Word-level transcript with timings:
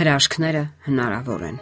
Հրաշքները 0.00 0.60
հնարավոր 0.86 1.42
են։ 1.44 1.56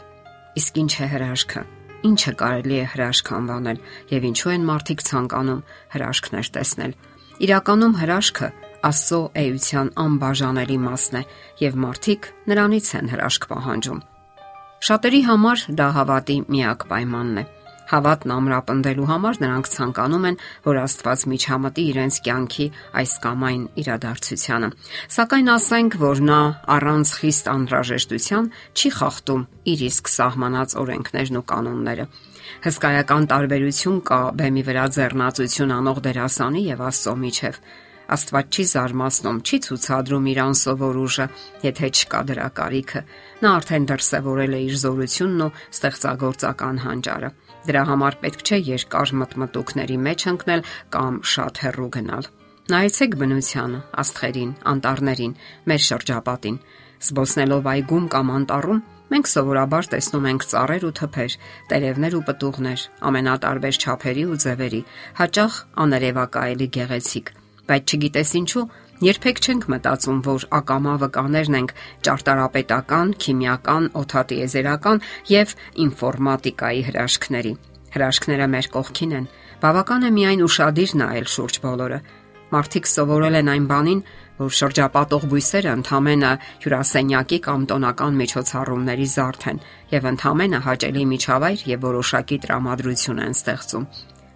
Իսկ 0.59 0.77
ինչ 0.79 0.93
է 1.03 1.07
հրաշքը։ 1.11 1.63
Ինչը 2.07 2.33
կարելի 2.39 2.77
է 2.79 2.85
հրաշք 2.93 3.31
անվանել 3.35 3.81
եւ 4.15 4.27
ինչու 4.29 4.53
են 4.55 4.67
մարդիկ 4.69 5.03
ցանկանում 5.09 5.65
հրաշքներ 5.95 6.51
տեսնել։ 6.55 6.95
Իրականում 7.49 7.97
հրաշքը 7.99 8.51
Աստծո 8.89 9.21
էության 9.43 9.91
անբաժանելի 10.05 10.79
մասն 10.87 11.19
է 11.19 11.23
եւ 11.65 11.79
մարդիկ 11.83 12.31
նրանից 12.53 12.91
են 12.99 13.11
հրաշք 13.19 13.49
պահանջում։ 13.51 14.03
Շատերի 14.87 15.23
համար 15.27 15.65
դա 15.83 15.89
հավատի 15.99 16.37
միակ 16.55 16.87
պայմանն 16.95 17.43
է։ 17.43 17.45
Հավատն 17.89 18.33
ամրապնդելու 18.35 19.09
համար 19.09 19.39
նրանք 19.43 19.69
ցանկանում 19.73 20.27
են, 20.29 20.37
որ 20.69 20.79
Աստված 20.83 21.25
միջամտի 21.33 21.85
իրենց 21.93 22.19
կյանքի 22.29 22.67
այս 23.01 23.13
կամ 23.25 23.45
այն 23.49 23.63
իրադարձությանը։ 23.83 24.69
Սակայն 25.17 25.49
ասենք, 25.55 25.97
որ 26.03 26.23
նա 26.29 26.41
առանց 26.77 27.15
խիստ 27.23 27.51
անհրաժեշտության 27.55 28.51
չի 28.77 28.93
խախտում 28.99 29.47
իր 29.73 29.85
իսկ 29.89 30.13
սահմանած 30.19 30.77
օրենքներն 30.85 31.41
ու 31.41 31.47
կանոնները։ 31.49 32.09
Հսկայական 32.69 33.29
տարբերություն 33.33 33.99
կա 34.09 34.21
բեմի 34.39 34.63
վրա 34.69 34.85
ձեռնացություն 34.99 35.75
անող 35.79 36.01
դերասանի 36.09 36.63
եւ 36.69 36.81
Աստծո 36.89 37.15
միջև։ 37.25 37.61
Աստված 38.09 38.57
չի 38.57 38.65
զարմացնում, 38.73 39.39
չի 39.45 39.59
ցուցադրում 39.67 40.29
իր 40.33 40.39
անսովոր 40.45 40.99
ուժը, 41.03 41.27
եթե 41.67 41.89
չկա 41.93 42.21
դրա 42.31 42.47
կարիքը։ 42.57 43.03
Նա 43.45 43.51
արդեն 43.59 43.89
դրսևորել 43.91 44.57
է 44.57 44.61
իր 44.69 44.77
զորությունն 44.83 45.45
ու 45.45 45.51
ստեղծագործական 45.77 46.81
հանճարը։ 46.89 47.31
Դրա 47.69 47.83
համար 47.93 48.19
պետք 48.25 48.45
չէ 48.49 48.59
երկար 48.69 49.13
մտմտուկների 49.21 49.99
մեջ 50.09 50.25
ընկնել 50.33 50.63
կամ 50.95 51.19
շատ 51.37 51.61
հեռու 51.69 51.91
գնալ։ 51.99 52.29
Նայեցեք 52.69 53.17
բնությանը, 53.21 53.81
աստղերին, 54.01 54.53
անտառներին, 54.73 55.35
մեր 55.69 55.83
շրջապատին։ 55.89 56.57
Զբոսնելով 57.09 57.69
այգում 57.73 58.07
կամ 58.13 58.33
անտառում 58.39 58.81
մենք 59.13 59.31
սովորաբար 59.33 59.89
տեսնում 59.95 60.29
ենք 60.33 60.47
ծառեր 60.53 60.87
ու 60.89 60.95
թփեր, 61.01 61.37
տերևներ 61.73 62.17
ու 62.19 62.25
պտուղներ, 62.29 62.87
ամենատարբեր 63.09 63.81
չափերի 63.85 64.25
ու 64.29 64.41
ձևերի, 64.45 64.83
հաճախ 65.23 65.61
աներևակայելի 65.89 66.73
գեղեցիկ։ 66.77 67.38
Բայց 67.69 67.93
չգիտես 67.95 68.31
ինչու, 68.39 68.63
երբեք 69.05 69.41
չենք 69.45 69.65
մտածում, 69.73 70.21
որ 70.25 70.45
ակամա 70.59 70.95
վկաներն 71.03 71.57
ենք 71.59 71.75
ճարտարապետական, 72.09 73.11
քիմիական, 73.25 73.91
օթատիեզերական 74.03 75.03
եւ 75.33 75.53
ինֆորմատիկայի 75.85 76.81
հրաշքների։ 76.89 77.53
Հրաշքները 77.99 78.49
մեր 78.55 78.71
կողքին 78.79 79.13
են։ 79.19 79.29
Բավական 79.59 80.09
է 80.09 80.11
միայն 80.17 80.43
ուրشادիր 80.49 80.97
նայել 81.03 81.29
շուրջ 81.35 81.61
բոլորը։ 81.69 82.01
Մարդիկ 82.49 82.87
սովորել 82.89 83.39
են 83.39 83.49
այն 83.53 83.65
բանին, 83.69 84.03
որ 84.39 84.53
շրջապատող 84.59 85.25
բույսերը 85.29 85.73
ընդամենը 85.79 86.31
հյուրասենյակի 86.65 87.39
կամ 87.49 87.65
տոնական 87.73 88.21
միջոցառումների 88.23 89.09
զարդ 89.15 89.49
են 89.53 89.59
եւ 89.93 90.07
ընդամենը 90.13 90.61
հաճելի 90.69 91.05
միջավայր 91.13 91.67
եւ 91.73 91.85
որոշակի 91.89 92.39
տրամադրություն 92.47 93.23
են 93.27 93.37
ստեղծում 93.39 93.91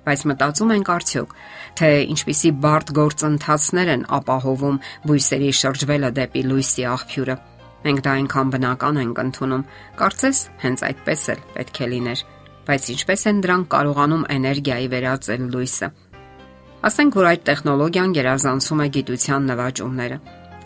բայց 0.07 0.27
մտածում 0.33 0.75
ենք 0.77 0.93
արդյոք, 0.97 1.35
թե 1.79 1.91
ինչպիսի 2.17 2.53
բարդ 2.67 2.93
գործընթացներ 2.99 3.93
են 3.97 4.05
ապահովում 4.19 4.83
բույսերի 5.09 5.51
շրջվելը 5.63 6.13
դեպի 6.19 6.45
լույսի 6.53 6.87
աղբյուրը։ 6.93 7.41
Մենք 7.83 8.05
դա 8.07 8.13
այնքան 8.19 8.53
բնական 8.53 9.03
ենք 9.03 9.25
ընդունում, 9.27 9.67
կարծես 10.03 10.45
հենց 10.63 10.87
այդպես 10.93 11.27
էլ 11.33 11.43
պետք 11.57 11.83
է 11.83 11.91
լիներ 11.93 12.25
բայց 12.67 12.89
ինչպես 12.95 13.25
են 13.31 13.41
դրանք 13.43 13.69
կարողանում 13.73 14.27
էներգիայի 14.37 14.89
վերածել 14.93 15.47
լույսը։ 15.55 15.89
Ասենք 16.89 17.17
որ 17.19 17.27
այդ 17.33 17.43
տեխնոլոգիան 17.49 18.15
գերազանցում 18.19 18.83
է 18.83 18.87
գիտության 18.97 19.49
նվաճումները։ 19.51 20.19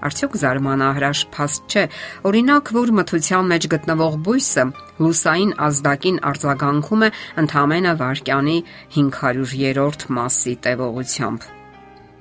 Արդյոք 0.05 0.35
զարմանահրաշ 0.43 1.21
փաստ 1.33 1.73
չէ, 1.73 1.85
օրինակ, 2.29 2.73
որ 2.77 2.93
մթության 2.99 3.51
մեջ 3.53 3.67
գտնվող 3.73 4.17
բույսը 4.27 4.65
լուսային 5.01 5.53
ազդակին 5.67 6.19
արձագանքում 6.31 7.05
է 7.07 7.11
ընդամենը 7.43 7.93
վարկյանի 8.03 8.57
500-րդ 8.97 10.09
մասի 10.17 10.55
տևողությամբ։ 10.67 11.49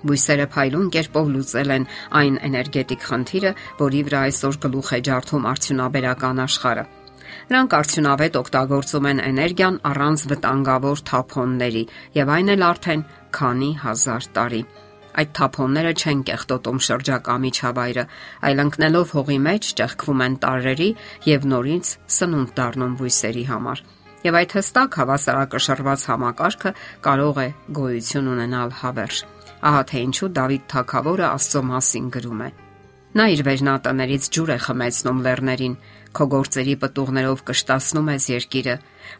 Բույսերը 0.05 0.45
փայլուն 0.55 0.89
կերպով 0.95 1.29
լուծել 1.35 1.71
են 1.75 1.87
այն 2.19 2.35
էներգետիկ 2.47 3.05
խնդիրը, 3.09 3.51
որի 3.81 4.01
վրա 4.05 4.19
այսօր 4.29 4.59
գլուխ 4.65 4.91
է 4.95 4.99
ջարդում 5.09 5.47
արդյունաբերական 5.51 6.41
աշխարհը։ 6.45 6.85
Նրանք 7.49 7.75
արդյունավետ 7.79 8.37
օգտագործում 8.41 9.07
են 9.11 9.21
էներգիան 9.25 9.79
առանց 9.91 10.25
վտանգավոր 10.31 11.03
թափոնների, 11.09 11.83
եւ 12.21 12.33
այն 12.37 12.53
էլ 12.55 12.65
արդեն 12.69 13.05
քանի 13.39 13.71
հազար 13.85 14.29
տարի։ 14.37 14.61
Այդ 15.15 15.29
թափոնները 15.37 15.91
չեն 15.95 16.23
կեղտոտում 16.29 16.79
շրջակա 16.87 17.35
միջավայրը, 17.45 18.03
այլ 18.49 18.63
ընկնելով 18.65 19.13
հողի 19.15 19.37
մեջ 19.45 19.69
ճեղքվում 19.79 20.23
են 20.25 20.35
տարրերի 20.45 20.89
եւ 21.29 21.47
նորից 21.51 21.91
սնունդ 22.15 22.53
դառնում 22.59 22.97
բույսերի 22.99 23.45
համար։ 23.51 23.83
Եվ 24.25 24.37
այդ 24.41 24.55
հստակ 24.57 24.99
հավասարակշռված 24.99 26.05
համակարգը 26.11 26.71
կարող 27.05 27.41
է 27.45 27.47
գոյություն 27.79 28.29
ունենալ 28.35 28.75
հավերժ։ 28.81 29.23
Ահա 29.65 29.81
թե 29.89 29.99
ինչու 30.05 30.31
Դավիթ 30.35 30.63
Թագավորը 30.75 31.27
Աստծո 31.31 31.61
մասին 31.71 32.07
գրում 32.15 32.41
է. 32.45 32.49
Նա 33.15 33.25
իր 33.31 33.41
վերնատներից 33.47 34.25
ջուր 34.35 34.49
է 34.51 34.57
խմեցնում 34.65 35.21
լեռներին, 35.25 35.75
Քո 36.15 36.25
գործերի 36.31 36.73
պտուղներով 36.79 37.41
կշտացնում 37.47 38.09
ես 38.13 38.25
երկիրը։ 38.31 38.75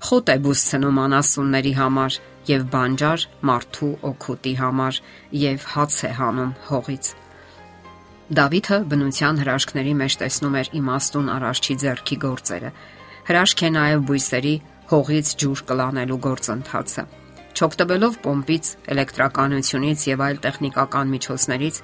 Խոտ 0.08 0.30
է 0.32 0.36
բուսցնում 0.46 1.00
անասունների 1.06 1.74
համար 1.76 2.18
եւ 2.52 2.66
բանջար 2.76 3.26
մարդու 3.50 3.92
օքուտի 4.10 4.54
համար 4.62 5.00
եւ 5.42 5.68
հաց 5.76 5.98
է 6.10 6.12
հանում 6.20 6.54
հողից։ 6.70 7.12
Դավիթը 8.40 8.78
բնության 8.92 9.42
հրաշքների 9.44 9.94
մեջ 10.02 10.14
տեսնում 10.22 10.58
էր 10.62 10.72
իմաստուն 10.80 11.28
արարչի 11.36 11.76
ձեռքի 11.86 12.18
գործերը։ 12.26 12.72
Հրաշք 13.30 13.62
է 13.66 13.70
նաև 13.76 14.08
բույսերի 14.10 14.56
հողից 14.96 15.30
ջուր 15.42 15.62
կլանելու 15.70 16.20
գործընթացը։ 16.26 17.04
Չօգտվելով 17.56 18.18
պոմպից, 18.26 18.66
էլեկտրականությունից 18.96 20.00
եւ 20.10 20.24
այլ 20.26 20.40
տեխնիկական 20.46 21.14
միջոցներից 21.16 21.78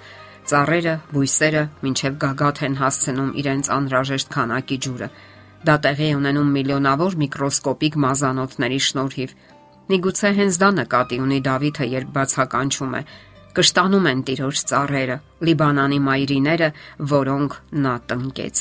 Ծառերը, 0.49 0.93
բույսերը 1.13 1.61
մինչև 1.85 2.15
գագաթ 2.21 2.59
են 2.65 2.75
հասցնում 2.81 3.29
իրենց 3.41 3.67
անհրաժեշտ 3.75 4.31
քանակի 4.35 4.77
ջուրը։ 4.85 5.09
Դա 5.69 5.75
տեղի 5.85 6.07
ունենում 6.17 6.53
միլիոնավոր 6.57 7.17
միկրոսկոպիկ 7.21 7.97
մազանոթների 8.05 8.79
շնորհիվ։ 8.87 9.35
Միգուցե 9.91 10.29
հենց 10.37 10.57
դա 10.61 10.67
նկատի 10.77 11.17
ունի 11.19 11.37
Դավիթը, 11.43 11.85
երբ 11.91 12.11
բացականչում 12.15 12.93
է. 12.95 12.99
կշտանում 13.57 14.05
են 14.11 14.19
տիրոջ 14.27 14.57
ծառերը, 14.69 15.17
Լիբանանի 15.47 15.99
մայրիները, 16.07 16.69
որոնք 17.11 17.51
նա 17.83 17.95
տնկեց։ 18.11 18.57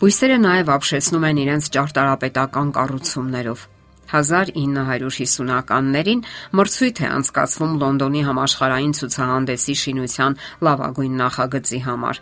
Բույսերը 0.00 0.38
նաև 0.42 0.72
ապշեցնում 0.76 1.26
են 1.30 1.36
իրենց 1.44 1.64
ճարտարապետական 1.76 2.68
կառուցումներով։ 2.76 3.58
1950-ականներին 4.10 6.20
մրցույթ 6.58 6.98
է 7.06 7.08
անցկացվում 7.16 7.72
Լոնդոնի 7.86 8.22
համաշխարհային 8.26 8.94
ցուցահանդեսի 8.98 9.74
շինության 9.86 10.32
լավագույն 10.66 11.14
նախագծի 11.22 11.80
համար։ 11.86 12.16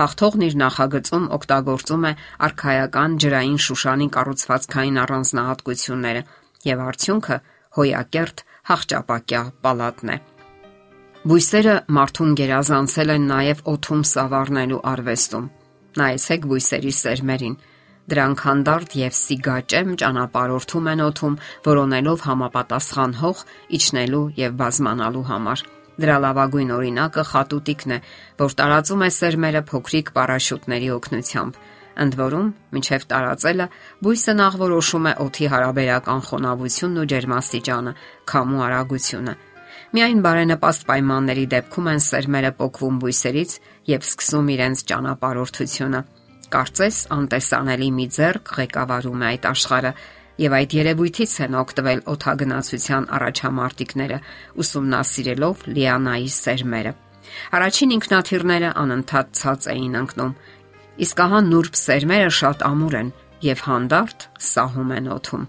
Հաղթողն 0.00 0.40
իր 0.48 0.54
նախագծում 0.64 1.24
օգտագործում 1.36 2.02
է 2.08 2.12
արխայական 2.48 3.10
ջրային 3.20 3.60
շուշանի 3.68 4.06
կառուցվածքային 4.16 5.00
առանձնահատկությունները 5.04 6.22
եւ 6.68 6.84
արդյունքը 6.90 7.38
հոյակերտ 7.78 8.44
հաղճապակյա 8.70 9.42
պալատն 9.64 10.14
է։ 10.14 10.18
Բույսերը 11.30 11.74
մարդուն 11.96 12.36
գերազանցել 12.40 13.10
են 13.14 13.26
նաև 13.30 13.66
օթում 13.74 14.04
սավառնելու 14.10 14.84
արվեստում։ 14.90 15.50
Նայեցեք 16.00 16.46
բույսերի 16.50 16.92
սերմերին 17.00 17.56
Դրանք 18.10 18.40
հանդարտ 18.42 18.94
եւ 18.98 19.12
սիգաճեմ 19.14 19.90
ճանապարհորդում 20.00 20.86
են 20.90 21.02
օթում, 21.04 21.34
որոնելով 21.66 22.22
համապատասխան 22.26 23.12
հող 23.20 23.42
իջնելու 23.78 24.22
եւ 24.40 24.56
բազմանալու 24.60 25.22
համար։ 25.30 25.62
Դրա 26.00 26.16
լավագույն 26.24 26.72
օրինակը 26.74 27.24
խատուտիկն 27.30 27.94
է, 27.94 27.98
որ 28.40 28.56
տարածում 28.60 29.04
է 29.06 29.10
սերմերը 29.20 29.62
փոքրիկ 29.70 30.10
պարաշուտների 30.16 30.90
օգնությամբ։ 30.96 31.60
Ընդ 32.00 32.16
որում, 32.20 32.48
մինչև 32.74 33.06
տարածելը 33.10 33.66
բույսը 34.04 34.34
նախ 34.40 34.56
որոշում 34.60 35.08
է 35.10 35.12
օթի 35.24 35.46
հարաբերական 35.54 36.20
խոնավությունն 36.30 37.00
ու 37.00 37.08
ջերմաստիճանը, 37.10 37.92
քամու 38.30 38.62
արագությունը։ 38.66 39.34
Միայն 39.90 40.20
բարենպաստ 40.22 40.86
պայմանների 40.86 41.44
դեպքում 41.50 41.90
են 41.90 42.00
սերմերը 42.06 42.50
փոկվում 42.60 42.98
բույսերից 43.02 43.52
եւ 43.90 44.06
սկսում 44.06 44.50
իրենց 44.54 44.82
ճանապարհորդությունը 44.90 46.00
կարծես 46.50 46.96
անտեսանելի 47.14 47.88
մի 47.98 48.06
ձեռք 48.16 48.54
ղեկավարում 48.60 49.20
է 49.20 49.26
այդ 49.30 49.44
աշխարհը 49.50 49.92
եւ 50.40 50.56
այդ 50.60 50.74
երևույթից 50.78 51.34
են 51.44 51.56
օգտվել 51.60 52.00
օթագնացության 52.14 53.06
առաջամարտիկները 53.18 54.18
ուսումնասիրելով 54.64 55.64
լիանայի 55.76 56.30
սերմերը 56.38 56.92
առաջին 57.56 57.94
ինքնաթիռները 57.96 58.70
անընդհատ 58.82 59.34
ցած 59.40 59.68
էին 59.74 59.98
ընկնում 60.00 60.32
իսկ 61.06 61.24
ահա 61.28 61.40
նուրբ 61.52 61.80
սերմերը 61.84 62.34
շատ 62.40 62.68
ամուր 62.72 63.00
են 63.04 63.14
եւ 63.46 63.64
հանդարտ 63.70 64.28
սահում 64.50 64.94
են 64.98 65.10
օթում 65.20 65.48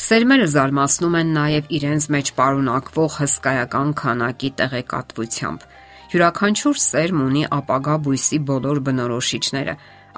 Սերմերը 0.00 0.44
զարմացնում 0.48 1.16
են 1.18 1.32
նաև 1.36 1.66
իրենց 1.76 2.04
մեջ 2.14 2.28
պարունակվող 2.38 3.16
հսկայական 3.20 3.90
քանակի 4.00 4.50
տեղեկատվությամբ։ 4.60 5.66
Յուրաքանչյուր 6.14 6.80
սերմ 6.84 7.20
ունի 7.26 7.42
ապագա 7.56 7.96
բույսի 8.06 8.38
բոլոր 8.50 8.80
բնորոշիչները, 8.88 9.74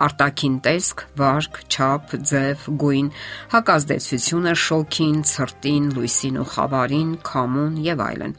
արտաքին 0.07 0.57
տեսք, 0.69 1.05
վարք, 1.19 1.61
չափ, 1.67 2.15
ձև, 2.31 2.67
գույն, 2.83 3.13
հակազդեցությունը 3.59 4.55
շոքին, 4.63 5.17
ցրտին, 5.33 5.93
լույսին 5.99 6.43
ու 6.43 6.51
խավարին, 6.55 7.15
քամուն 7.27 7.79
եւ 7.91 8.05
այլն։ 8.07 8.37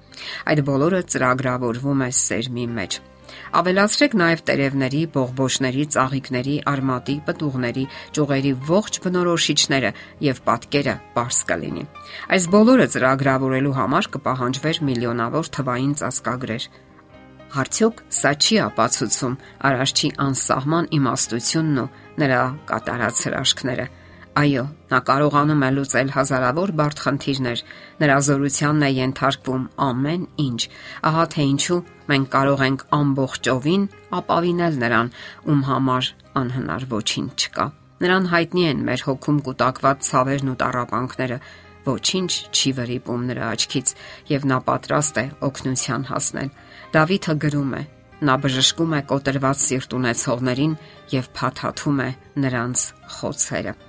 Այդ 0.48 0.64
բոլորը 0.72 1.02
ծրագրավորվում 1.12 2.08
է 2.08 2.14
սերմի 2.24 2.70
մեջ։ 2.80 3.04
Ավելացրեք 3.60 4.16
նաև 4.22 4.44
տերևների, 4.50 5.02
բողբոշների, 5.14 5.84
ծաղիկների, 5.96 6.56
արմատի, 6.74 7.16
պտուղների, 7.28 7.86
ճյուղերի 8.18 8.54
ողջ 8.70 9.00
բնորոշիչները 9.04 9.92
եւ 10.28 10.42
պատկերը 10.48 10.96
པարս 11.14 11.40
կլինի։ 11.54 11.84
Այս 12.34 12.48
բոլորը 12.54 12.88
ծրագրավորելու 12.94 13.76
համար 13.80 14.10
կպահանջվեր 14.18 14.82
միլիոնավոր 14.90 15.52
թվային 15.58 15.94
ծածկագրեր։ 16.04 16.70
Հարցյոք 17.54 18.00
սա 18.18 18.32
չի 18.42 18.56
ապացուցում 18.66 19.34
արարչի 19.70 20.08
անսահման 20.24 20.88
իմաստությունն 20.98 21.82
ու 21.84 21.92
նրա 22.24 22.40
կատարած 22.72 23.20
հրաշքները։ 23.28 23.86
Այո, 24.34 24.64
նա 24.90 24.98
կարողանում 25.06 25.60
է 25.62 25.68
լուծել 25.76 26.12
հազարավոր 26.16 26.72
բարդ 26.80 27.02
խնդիրներ, 27.04 27.60
նրա 28.02 28.16
զորությանն 28.28 28.86
է 28.88 28.90
ենթարկվում 28.98 29.68
ամեն 29.86 30.24
ինչ։ 30.42 30.62
Ահա 31.10 31.26
թե 31.34 31.46
ինչու 31.52 31.78
մենք 32.10 32.32
կարող 32.34 32.64
ենք 32.68 32.86
ամբողջովին 32.98 33.84
ապավինել 34.20 34.80
նրան, 34.82 35.12
ում 35.54 35.62
համար 35.70 36.10
անհնար 36.42 36.88
ոչինչ 36.96 37.30
չկա։ 37.44 37.68
Նրան 38.02 38.26
հայտնի 38.34 38.66
են 38.74 38.84
մեր 38.90 39.06
հոգում 39.06 39.38
կուտակված 39.54 40.10
ցավերն 40.10 40.50
ու 40.50 40.58
տառապանքները, 40.66 41.40
ոչինչ 41.94 42.32
չի 42.58 42.76
վրիպում 42.82 43.30
նրա 43.30 43.54
աչքից 43.54 43.96
եւ 44.34 44.50
նա 44.50 44.60
պատրաստ 44.66 45.22
է 45.22 45.26
օգնության 45.46 46.10
հասնել։ 46.10 46.54
Դավիթը 46.98 47.40
գրում 47.46 47.72
է. 47.78 47.86
Նա 48.24 48.36
բժշկում 48.42 48.98
է 48.98 49.06
կոտրված 49.14 49.64
սիրտ 49.68 49.98
ունեցողներին 50.00 50.78
եւ 51.14 51.34
փաթաթում 51.38 52.06
է 52.08 52.12
նրանց 52.48 52.92
խոցերը 53.20 53.80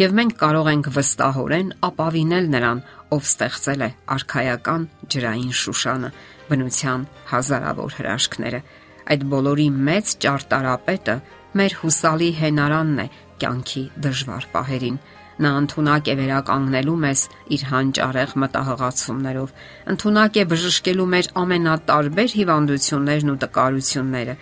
եւ 0.00 0.14
մենք 0.18 0.36
կարող 0.40 0.70
ենք 0.74 0.90
վստահորեն 0.94 1.72
ապավինել 1.88 2.48
նրան, 2.54 2.82
ով 3.14 3.28
ստեղծել 3.30 3.84
է 3.84 3.90
արխայական 4.14 4.86
ջրային 5.14 5.52
Շուշանը, 5.60 6.10
բնության 6.48 7.06
հազարավոր 7.32 7.98
հրաշքները։ 7.98 8.60
Այդ 9.04 9.26
բոլորի 9.34 9.68
մեծ 9.88 10.14
ճարտարապետը 10.24 11.16
մեր 11.60 11.76
հուսալի 11.82 12.30
հենարանն 12.40 13.02
է 13.04 13.06
կյանքի 13.42 13.84
դժվար 14.04 14.46
պահերին։ 14.54 14.96
Նա 15.34 15.50
ընդունակ 15.60 16.08
է 16.12 16.14
վերականգնելու 16.20 16.98
մեզ 17.04 17.22
իր 17.54 17.62
հանճարեղ 17.70 18.34
մտահղացումներով, 18.42 19.54
ընդունակ 19.94 20.36
է 20.38 20.44
բժշկելու 20.52 21.06
մեր 21.14 21.28
ամենատարբեր 21.42 22.34
հիվանդություններն 22.38 23.32
ու 23.34 23.38
տկարությունները։ 23.44 24.36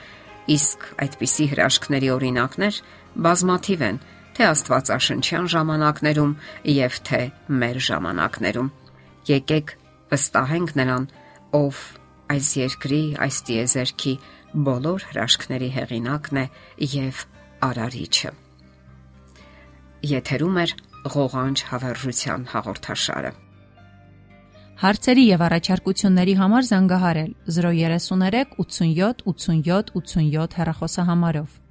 Իսկ 0.52 0.84
այդպիսի 1.06 1.46
հրաշքների 1.52 2.10
օրինակներ 2.12 2.80
բազմաթիվ 3.24 3.84
են, 3.88 3.98
թե 4.37 4.46
Աստվածաշնչյան 4.49 5.49
ժամանակներում 5.55 6.32
եւ 6.73 6.99
թե 7.08 7.20
մեր 7.62 7.81
ժամանակներում։ 7.88 8.70
Եկեք 9.32 9.75
վստահենք 10.12 10.73
նրան, 10.81 11.05
ով 11.56 11.82
այս 12.32 12.49
երկրի, 12.62 13.02
այս 13.26 13.37
տիեզերքի 13.49 14.14
բոլոր 14.69 15.06
հրաշքների 15.12 15.69
հեղինակն 15.76 16.43
է 16.43 16.46
եւ 16.96 17.23
արարիչը։ 17.69 18.32
Եթերում 20.12 20.61
է 20.62 20.67
ղողանջ 21.12 21.64
հավերժության 21.70 22.44
հաղորդաշարը։ 22.52 23.32
Հարցերի 24.82 25.25
եւ 25.29 25.43
առաջարկությունների 25.46 26.32
համար 26.43 26.64
զանգահարել 26.73 27.32
033 27.56 28.56
87 28.64 29.23
87 29.31 29.93
87 30.00 30.56
հեռախոսահամարով։ 30.58 31.62